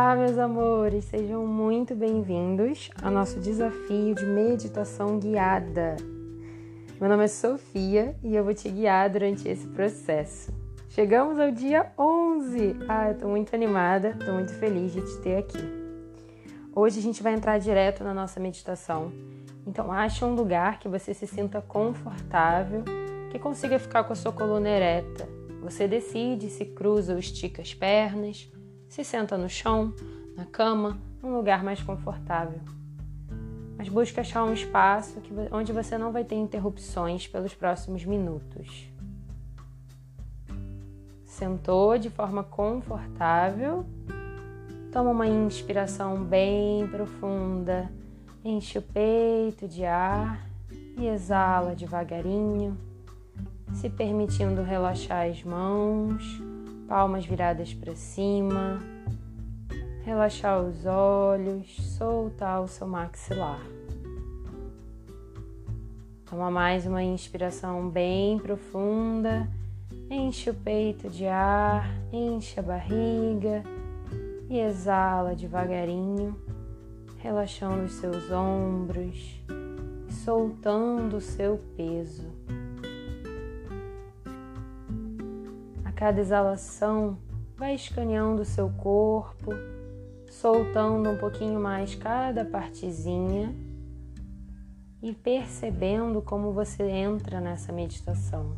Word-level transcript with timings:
Olá, 0.00 0.14
meus 0.14 0.38
amores, 0.38 1.06
sejam 1.06 1.44
muito 1.44 1.92
bem-vindos 1.92 2.88
ao 3.02 3.10
nosso 3.10 3.40
desafio 3.40 4.14
de 4.14 4.24
meditação 4.24 5.18
guiada. 5.18 5.96
Meu 7.00 7.10
nome 7.10 7.24
é 7.24 7.26
Sofia 7.26 8.14
e 8.22 8.36
eu 8.36 8.44
vou 8.44 8.54
te 8.54 8.70
guiar 8.70 9.10
durante 9.10 9.48
esse 9.48 9.66
processo. 9.66 10.54
Chegamos 10.88 11.40
ao 11.40 11.50
dia 11.50 11.90
11. 11.98 12.76
Ah, 12.88 13.08
eu 13.08 13.18
tô 13.18 13.26
muito 13.26 13.52
animada, 13.56 14.16
tô 14.24 14.32
muito 14.32 14.52
feliz 14.52 14.92
de 14.92 15.02
te 15.02 15.20
ter 15.20 15.36
aqui. 15.36 15.68
Hoje 16.72 17.00
a 17.00 17.02
gente 17.02 17.20
vai 17.20 17.34
entrar 17.34 17.58
direto 17.58 18.04
na 18.04 18.14
nossa 18.14 18.38
meditação. 18.38 19.10
Então, 19.66 19.90
ache 19.90 20.24
um 20.24 20.36
lugar 20.36 20.78
que 20.78 20.86
você 20.86 21.12
se 21.12 21.26
sinta 21.26 21.60
confortável, 21.60 22.84
que 23.32 23.38
consiga 23.40 23.80
ficar 23.80 24.04
com 24.04 24.12
a 24.12 24.16
sua 24.16 24.30
coluna 24.30 24.68
ereta. 24.68 25.28
Você 25.60 25.88
decide 25.88 26.50
se 26.50 26.66
cruza 26.66 27.14
ou 27.14 27.18
estica 27.18 27.62
as 27.62 27.74
pernas 27.74 28.48
se 28.88 29.04
senta 29.04 29.36
no 29.36 29.48
chão, 29.48 29.92
na 30.36 30.44
cama, 30.44 30.98
num 31.22 31.36
lugar 31.36 31.62
mais 31.62 31.82
confortável. 31.82 32.60
Mas 33.76 33.88
busque 33.88 34.18
achar 34.18 34.44
um 34.44 34.52
espaço 34.52 35.20
que, 35.20 35.32
onde 35.52 35.72
você 35.72 35.96
não 35.96 36.10
vai 36.10 36.24
ter 36.24 36.34
interrupções 36.34 37.28
pelos 37.28 37.54
próximos 37.54 38.04
minutos. 38.04 38.90
Sentou 41.24 41.96
de 41.96 42.10
forma 42.10 42.42
confortável. 42.42 43.86
Toma 44.90 45.10
uma 45.10 45.28
inspiração 45.28 46.24
bem 46.24 46.88
profunda. 46.88 47.88
Enche 48.44 48.78
o 48.78 48.82
peito 48.82 49.68
de 49.68 49.84
ar 49.84 50.44
e 50.96 51.06
exala 51.06 51.76
devagarinho, 51.76 52.76
se 53.74 53.88
permitindo 53.88 54.62
relaxar 54.62 55.28
as 55.28 55.44
mãos 55.44 56.42
palmas 56.88 57.26
viradas 57.26 57.74
para 57.74 57.94
cima, 57.94 58.78
relaxar 60.06 60.62
os 60.62 60.86
olhos, 60.86 61.76
soltar 61.98 62.62
o 62.62 62.66
seu 62.66 62.86
maxilar. 62.86 63.60
Toma 66.24 66.50
mais 66.50 66.86
uma 66.86 67.02
inspiração 67.02 67.90
bem 67.90 68.38
profunda, 68.38 69.46
enche 70.10 70.48
o 70.48 70.54
peito 70.54 71.10
de 71.10 71.26
ar, 71.26 71.90
enche 72.10 72.58
a 72.58 72.62
barriga 72.62 73.62
e 74.48 74.58
exala 74.58 75.36
devagarinho, 75.36 76.34
relaxando 77.18 77.84
os 77.84 77.92
seus 77.92 78.30
ombros 78.30 79.38
e 80.08 80.12
soltando 80.12 81.18
o 81.18 81.20
seu 81.20 81.60
peso. 81.76 82.26
Cada 85.98 86.20
exalação, 86.20 87.18
vai 87.56 87.74
escaneando 87.74 88.42
o 88.42 88.44
seu 88.44 88.70
corpo, 88.70 89.50
soltando 90.30 91.10
um 91.10 91.18
pouquinho 91.18 91.58
mais 91.58 91.96
cada 91.96 92.44
partezinha 92.44 93.52
e 95.02 95.12
percebendo 95.12 96.22
como 96.22 96.52
você 96.52 96.84
entra 96.84 97.40
nessa 97.40 97.72
meditação. 97.72 98.56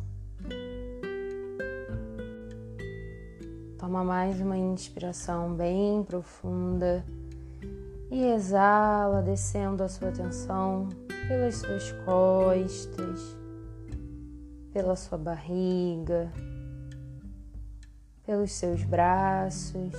Toma 3.79 4.03
mais 4.03 4.39
uma 4.39 4.55
inspiração 4.55 5.55
bem 5.55 6.03
profunda 6.03 7.03
e 8.11 8.23
exala, 8.23 9.23
descendo 9.23 9.81
a 9.81 9.89
sua 9.89 10.09
atenção 10.09 10.89
pelas 11.27 11.55
suas 11.55 11.91
costas, 12.05 13.35
pela 14.71 14.95
sua 14.95 15.17
barriga, 15.17 16.31
pelos 18.31 18.53
seus 18.53 18.81
braços, 18.85 19.91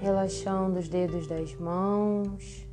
relaxando 0.00 0.78
os 0.78 0.88
dedos 0.88 1.26
das 1.26 1.54
mãos, 1.56 2.66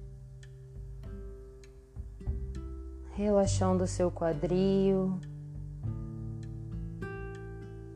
relaxando 3.11 3.83
o 3.83 3.87
seu 3.87 4.09
quadril, 4.09 5.19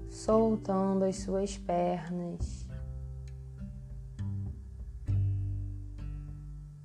soltando 0.09 1.05
as 1.05 1.15
suas 1.15 1.57
pernas. 1.57 2.67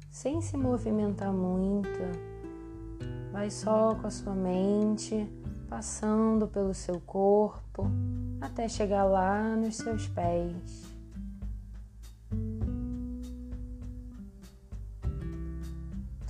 Sem 0.08 0.40
se 0.40 0.56
movimentar 0.56 1.32
muito, 1.32 1.98
vai 3.32 3.50
só 3.50 3.96
com 3.96 4.06
a 4.06 4.10
sua 4.10 4.36
mente 4.36 5.28
passando 5.68 6.46
pelo 6.46 6.74
seu 6.74 7.00
corpo 7.00 7.90
até 8.52 8.68
chegar 8.68 9.04
lá 9.04 9.56
nos 9.56 9.76
seus 9.76 10.06
pés. 10.08 10.92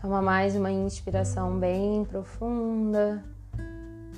Toma 0.01 0.23
mais 0.23 0.55
uma 0.55 0.71
inspiração 0.71 1.59
bem 1.59 2.05
profunda. 2.05 3.25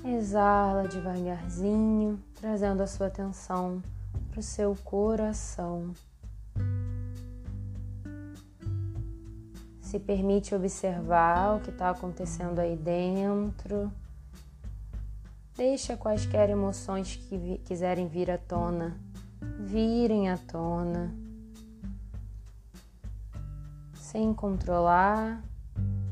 Exala 0.04 0.86
devagarzinho, 0.86 2.22
trazendo 2.34 2.82
a 2.82 2.86
sua 2.86 3.06
atenção 3.06 3.82
para 4.30 4.40
o 4.40 4.42
seu 4.42 4.76
coração. 4.84 5.94
Se 9.80 9.98
permite 9.98 10.54
observar 10.54 11.56
o 11.56 11.60
que 11.60 11.70
está 11.70 11.88
acontecendo 11.88 12.58
aí 12.58 12.76
dentro. 12.76 13.90
Deixa 15.56 15.96
quaisquer 15.96 16.50
emoções 16.50 17.14
que 17.14 17.38
vi 17.38 17.58
quiserem 17.58 18.08
vir 18.08 18.28
à 18.28 18.36
tona, 18.36 19.00
virem 19.60 20.28
à 20.28 20.36
tona, 20.36 21.14
sem 23.94 24.34
controlar, 24.34 25.44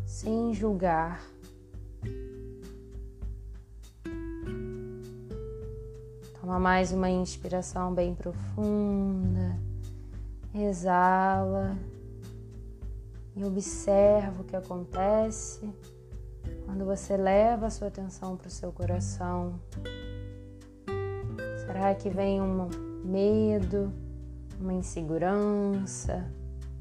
sem 0.06 0.54
julgar. 0.54 1.20
Toma 6.40 6.60
mais 6.60 6.92
uma 6.92 7.10
inspiração 7.10 7.92
bem 7.92 8.14
profunda, 8.14 9.58
exala. 10.54 11.76
E 13.34 13.42
observa 13.44 14.42
o 14.42 14.44
que 14.44 14.54
acontece 14.54 15.68
quando 16.72 16.86
você 16.86 17.18
leva 17.18 17.66
a 17.66 17.70
sua 17.70 17.88
atenção 17.88 18.34
para 18.34 18.48
o 18.48 18.50
seu 18.50 18.72
coração, 18.72 19.60
será 21.66 21.94
que 21.94 22.08
vem 22.08 22.40
um 22.40 22.66
medo, 23.04 23.92
uma 24.58 24.72
insegurança, 24.72 26.32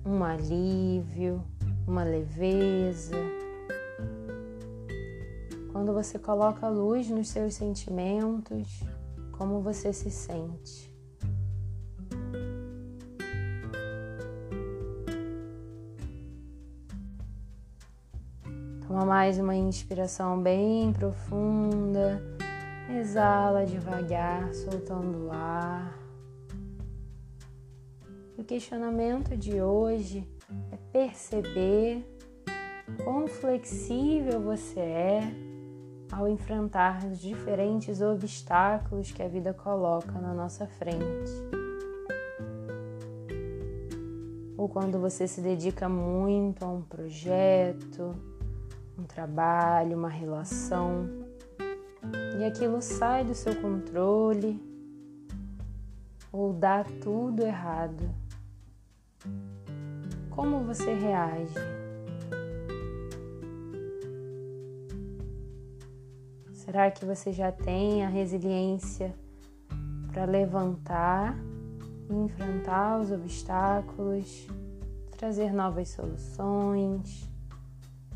um 0.05 0.23
alívio, 0.23 1.43
uma 1.85 2.05
leveza? 2.05 3.17
Quando 5.73 5.91
você 5.91 6.17
coloca 6.17 6.69
luz 6.69 7.09
nos 7.09 7.27
seus 7.27 7.55
sentimentos, 7.55 8.85
como 9.33 9.59
você 9.59 9.91
se 9.91 10.09
sente? 10.09 10.90
Toma 19.01 19.15
mais 19.15 19.39
uma 19.39 19.55
inspiração 19.55 20.39
bem 20.39 20.93
profunda. 20.93 22.21
Exala 22.87 23.65
devagar, 23.65 24.53
soltando 24.53 25.25
o 25.25 25.31
ar. 25.31 25.97
o 28.37 28.43
questionamento 28.43 29.35
de 29.35 29.59
hoje 29.59 30.23
é 30.71 30.77
perceber 30.93 32.05
quão 33.03 33.27
flexível 33.27 34.39
você 34.39 34.79
é 34.79 35.21
ao 36.11 36.27
enfrentar 36.27 37.03
os 37.03 37.19
diferentes 37.19 38.01
obstáculos 38.01 39.11
que 39.11 39.23
a 39.23 39.27
vida 39.27 39.51
coloca 39.51 40.11
na 40.11 40.31
nossa 40.31 40.67
frente. 40.67 41.31
Ou 44.55 44.69
quando 44.69 44.99
você 44.99 45.27
se 45.27 45.41
dedica 45.41 45.89
muito 45.89 46.63
a 46.63 46.67
um 46.67 46.83
projeto, 46.83 48.15
um 49.01 49.05
trabalho, 49.05 49.97
uma 49.97 50.09
relação, 50.09 51.09
e 52.39 52.43
aquilo 52.43 52.81
sai 52.81 53.23
do 53.23 53.33
seu 53.33 53.55
controle 53.59 54.61
ou 56.31 56.53
dá 56.53 56.83
tudo 57.01 57.43
errado. 57.43 58.09
Como 60.29 60.63
você 60.63 60.93
reage? 60.93 61.53
Será 66.53 66.89
que 66.89 67.03
você 67.03 67.33
já 67.33 67.51
tem 67.51 68.05
a 68.05 68.07
resiliência 68.07 69.13
para 70.11 70.25
levantar 70.25 71.35
enfrentar 72.09 72.99
os 72.99 73.11
obstáculos, 73.11 74.47
trazer 75.17 75.53
novas 75.53 75.89
soluções? 75.89 77.30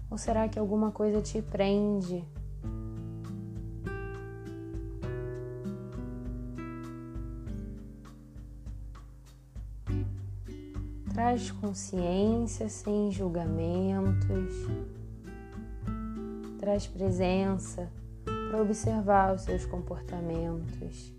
Ou 0.09 0.17
será 0.17 0.47
que 0.47 0.59
alguma 0.59 0.91
coisa 0.91 1.21
te 1.21 1.41
prende? 1.41 2.23
Traz 11.13 11.49
consciência 11.51 12.67
sem 12.69 13.11
julgamentos. 13.11 14.53
Traz 16.59 16.87
presença 16.87 17.89
para 18.49 18.61
observar 18.61 19.35
os 19.35 19.41
seus 19.41 19.65
comportamentos 19.65 21.13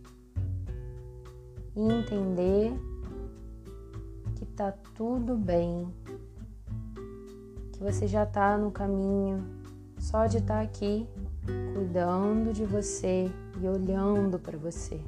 e 1.76 1.80
entender 1.80 2.72
que 4.36 4.46
tá 4.46 4.72
tudo 4.94 5.36
bem, 5.36 5.86
que 7.76 7.84
você 7.84 8.06
já 8.06 8.24
tá 8.24 8.56
no 8.56 8.70
caminho 8.70 9.44
só 9.98 10.26
de 10.26 10.38
estar 10.38 10.54
tá 10.54 10.60
aqui 10.62 11.06
cuidando 11.74 12.52
de 12.52 12.64
você 12.64 13.30
e 13.60 13.68
olhando 13.68 14.38
para 14.38 14.56
você. 14.56 14.98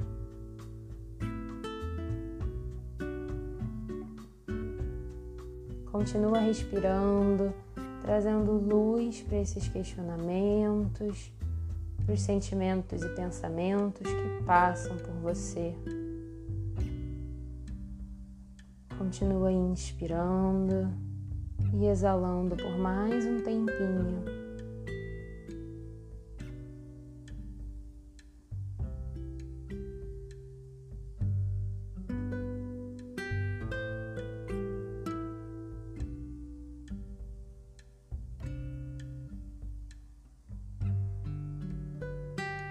Continua 5.91 6.37
respirando, 6.39 7.51
trazendo 8.01 8.51
luz 8.51 9.21
para 9.23 9.39
esses 9.39 9.67
questionamentos, 9.67 11.33
para 12.05 12.13
os 12.13 12.21
sentimentos 12.21 13.01
e 13.01 13.09
pensamentos 13.09 14.07
que 14.07 14.43
passam 14.45 14.95
por 14.97 15.15
você. 15.15 15.73
Continua 18.95 19.51
inspirando 19.51 21.08
e 21.73 21.85
exalando 21.85 22.55
por 22.55 22.77
mais 22.77 23.25
um 23.25 23.39
tempinho. 23.41 24.23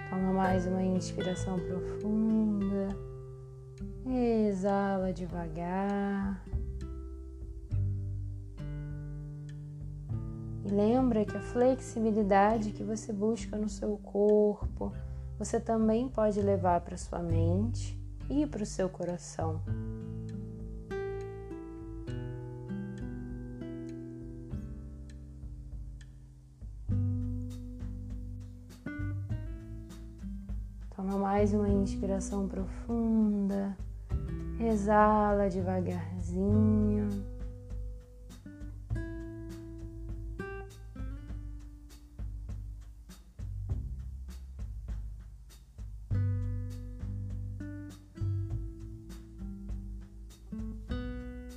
Toma 0.09 0.33
mais 0.33 0.65
uma 0.67 0.83
inspiração 0.83 1.57
profunda. 1.59 2.89
Exala 4.05 5.13
devagar. 5.13 6.48
Lembra 10.69 11.25
que 11.25 11.35
a 11.35 11.41
flexibilidade 11.41 12.71
que 12.71 12.83
você 12.83 13.11
busca 13.11 13.57
no 13.57 13.67
seu 13.67 13.97
corpo, 13.97 14.93
você 15.37 15.59
também 15.59 16.07
pode 16.07 16.41
levar 16.41 16.81
para 16.81 16.97
sua 16.97 17.19
mente 17.19 17.99
e 18.29 18.45
para 18.45 18.63
o 18.63 18.65
seu 18.65 18.89
coração. 18.89 19.61
Toma 30.95 31.17
mais 31.17 31.53
uma 31.53 31.69
inspiração 31.69 32.47
profunda. 32.47 33.77
Exala 34.59 35.49
devagarzinho. 35.49 37.28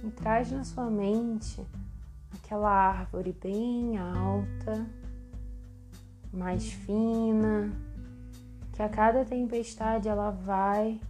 E 0.03 0.11
traz 0.11 0.51
na 0.51 0.65
sua 0.65 0.91
mente 0.91 1.65
aquela 2.35 2.71
árvore 2.71 3.33
bem 3.41 3.99
alta, 3.99 4.87
mais 6.33 6.73
fina, 6.73 7.73
que 8.73 8.83
a 8.83 8.89
cada 8.89 9.25
tempestade 9.25 10.09
ela 10.09 10.31
vai, 10.31 11.01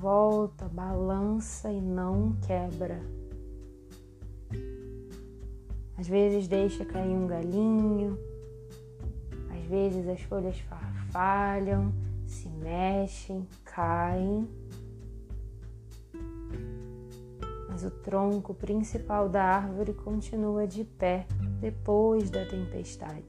volta, 0.00 0.66
balança 0.68 1.70
e 1.70 1.80
não 1.80 2.34
quebra. 2.46 3.00
Às 5.98 6.08
vezes 6.08 6.48
deixa 6.48 6.82
cair 6.84 7.10
um 7.10 7.26
galinho, 7.26 8.18
às 9.54 9.66
vezes 9.66 10.08
as 10.08 10.22
folhas 10.22 10.58
farfalham, 10.60 11.92
se 12.26 12.48
mexem, 12.48 13.46
caem. 13.64 14.48
Mas 17.80 17.90
o 17.90 17.90
tronco 17.90 18.52
principal 18.52 19.26
da 19.26 19.42
árvore 19.42 19.94
continua 19.94 20.66
de 20.66 20.84
pé 20.84 21.26
depois 21.60 22.28
da 22.28 22.44
tempestade. 22.44 23.24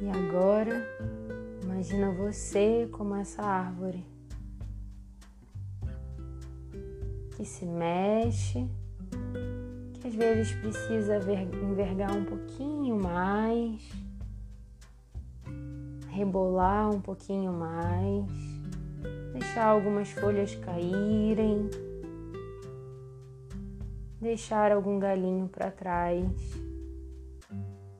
E 0.00 0.08
agora, 0.08 0.82
imagina 1.62 2.10
você 2.12 2.88
como 2.90 3.14
essa 3.14 3.42
árvore 3.42 4.06
que 7.36 7.44
se 7.44 7.66
mexe, 7.66 8.66
que 10.00 10.08
às 10.08 10.14
vezes 10.14 10.54
precisa 10.54 11.18
envergar 11.62 12.16
um 12.16 12.24
pouquinho 12.24 12.98
mais, 12.98 13.86
rebolar 16.12 16.90
um 16.90 17.00
pouquinho 17.00 17.52
mais, 17.52 18.26
deixar 19.32 19.66
algumas 19.66 20.10
folhas 20.10 20.54
caírem, 20.54 21.68
deixar 24.20 24.70
algum 24.70 24.98
galinho 24.98 25.48
para 25.48 25.70
trás 25.70 26.28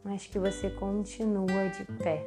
mas 0.04 0.26
que 0.26 0.38
você 0.38 0.68
continua 0.70 1.68
de 1.68 1.84
pé. 2.02 2.26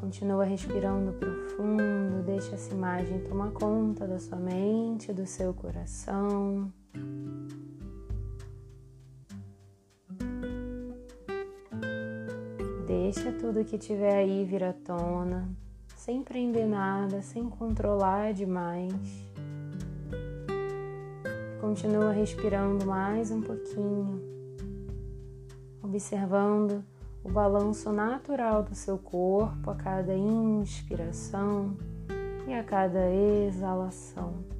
Continua 0.00 0.44
respirando 0.44 1.12
profundo, 1.12 2.22
deixa 2.24 2.54
essa 2.54 2.72
imagem 2.72 3.20
tomar 3.20 3.52
conta 3.52 4.08
da 4.08 4.18
sua 4.18 4.38
mente, 4.38 5.12
do 5.12 5.26
seu 5.26 5.54
coração. 5.54 6.72
Deixa 13.12 13.32
tudo 13.32 13.64
que 13.64 13.76
tiver 13.76 14.18
aí 14.18 14.44
vir 14.44 14.62
à 14.62 14.72
tona, 14.72 15.50
sem 15.96 16.22
prender 16.22 16.64
nada, 16.64 17.20
sem 17.22 17.50
controlar 17.50 18.32
demais. 18.32 18.94
Continua 21.60 22.12
respirando 22.12 22.86
mais 22.86 23.32
um 23.32 23.40
pouquinho, 23.40 24.22
observando 25.82 26.84
o 27.24 27.28
balanço 27.28 27.92
natural 27.92 28.62
do 28.62 28.76
seu 28.76 28.96
corpo 28.96 29.70
a 29.72 29.74
cada 29.74 30.14
inspiração 30.14 31.76
e 32.46 32.54
a 32.54 32.62
cada 32.62 33.12
exalação. 33.12 34.59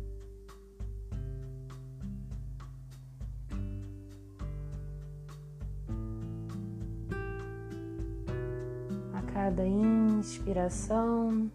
Cada 9.43 9.67
inspiração 9.67 11.51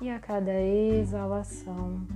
e 0.00 0.08
a 0.08 0.20
cada 0.20 0.52
exalação. 0.52 2.06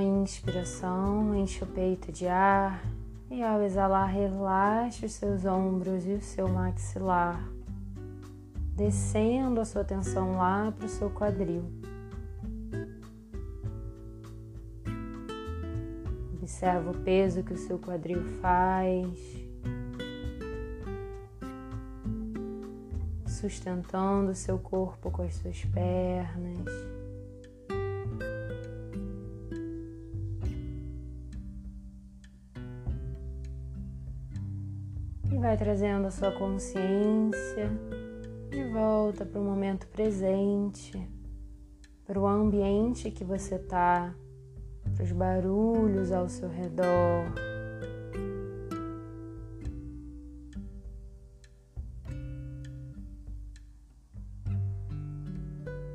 inspiração, 0.00 1.34
enche 1.34 1.62
o 1.62 1.66
peito 1.66 2.10
de 2.10 2.26
ar 2.26 2.82
e 3.30 3.42
ao 3.42 3.60
exalar, 3.62 4.08
relaxe 4.08 5.04
os 5.04 5.12
seus 5.12 5.44
ombros 5.44 6.06
e 6.06 6.12
o 6.12 6.20
seu 6.22 6.48
maxilar, 6.48 7.46
descendo 8.74 9.60
a 9.60 9.64
sua 9.66 9.82
atenção 9.82 10.36
lá 10.38 10.72
para 10.72 10.86
o 10.86 10.88
seu 10.88 11.10
quadril. 11.10 11.93
Observa 16.44 16.90
o 16.90 16.98
peso 16.98 17.42
que 17.42 17.54
o 17.54 17.56
seu 17.56 17.78
quadril 17.78 18.22
faz, 18.42 19.18
sustentando 23.26 24.32
o 24.32 24.34
seu 24.34 24.58
corpo 24.58 25.10
com 25.10 25.22
as 25.22 25.36
suas 25.36 25.64
pernas. 25.64 26.68
vai 35.40 35.56
trazendo 35.58 36.06
a 36.06 36.10
sua 36.10 36.32
consciência 36.32 37.70
de 38.50 38.64
volta 38.64 39.26
para 39.26 39.40
o 39.40 39.44
momento 39.44 39.86
presente, 39.88 41.06
para 42.06 42.18
o 42.18 42.26
ambiente 42.26 43.10
que 43.10 43.24
você 43.24 43.56
está, 43.56 44.14
para 44.94 45.04
os 45.04 45.12
barulhos 45.12 46.12
ao 46.12 46.28
seu 46.28 46.48
redor. 46.48 47.32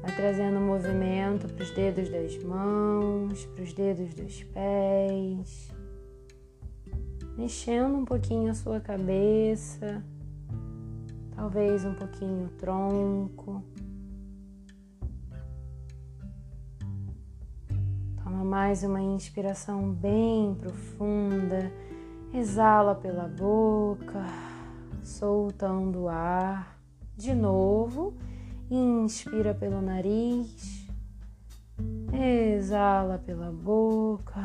Vai 0.02 0.16
trazendo 0.16 0.60
movimento 0.60 1.48
para 1.48 1.64
os 1.64 1.72
dedos 1.72 2.10
das 2.10 2.44
mãos, 2.44 3.46
para 3.48 3.64
os 3.64 3.74
dedos 3.74 4.14
dos 4.14 4.44
pés, 4.44 5.72
mexendo 7.38 7.96
um 7.96 8.06
pouquinho 8.06 8.52
a 8.52 8.54
sua 8.54 8.80
cabeça 8.80 10.04
talvez 11.40 11.86
um 11.86 11.94
pouquinho 11.94 12.48
o 12.48 12.50
tronco. 12.50 13.64
Mais 18.44 18.84
uma 18.84 19.02
inspiração 19.02 19.92
bem 19.92 20.56
profunda, 20.56 21.72
exala 22.34 22.96
pela 22.96 23.28
boca, 23.28 24.26
soltando 25.04 26.04
o 26.04 26.10
ar. 26.10 26.80
De 27.18 27.34
novo, 27.34 28.14
inspira 28.72 29.54
pelo 29.54 29.82
nariz, 29.82 30.88
exala 32.14 33.18
pela 33.18 33.52
boca. 33.52 34.42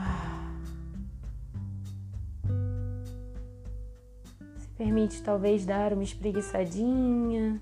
Permite 4.76 5.22
talvez 5.22 5.64
dar 5.64 5.92
uma 5.92 6.02
espreguiçadinha, 6.02 7.60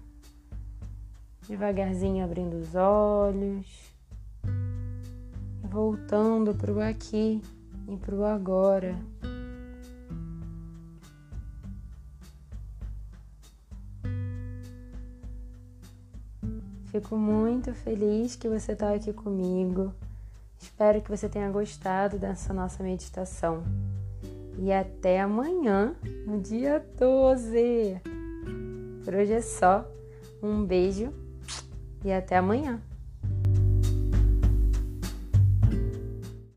devagarzinho 1.46 2.24
abrindo 2.24 2.54
os 2.54 2.74
olhos, 2.74 3.91
voltando 5.72 6.54
para 6.54 6.70
o 6.70 6.80
aqui 6.80 7.40
e 7.88 7.96
para 7.96 8.14
o 8.14 8.24
agora. 8.24 8.94
Fico 16.90 17.16
muito 17.16 17.72
feliz 17.72 18.36
que 18.36 18.50
você 18.50 18.72
está 18.72 18.92
aqui 18.92 19.14
comigo. 19.14 19.94
Espero 20.60 21.00
que 21.00 21.10
você 21.10 21.26
tenha 21.26 21.50
gostado 21.50 22.18
dessa 22.18 22.52
nossa 22.52 22.82
meditação. 22.82 23.64
E 24.58 24.70
até 24.70 25.22
amanhã, 25.22 25.96
no 26.26 26.38
dia 26.38 26.84
12. 26.98 27.98
Por 29.02 29.14
hoje 29.14 29.32
é 29.32 29.40
só. 29.40 29.90
Um 30.42 30.66
beijo 30.66 31.12
e 32.04 32.12
até 32.12 32.36
amanhã. 32.36 32.78